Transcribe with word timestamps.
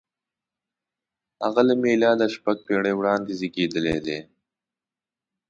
•هغه 1.43 1.61
له 1.67 1.73
مېلاده 1.81 2.27
شپږ 2.35 2.57
پېړۍ 2.67 2.93
وړاندې 2.95 3.31
زېږېدلی 3.39 3.97
دی. 4.05 4.19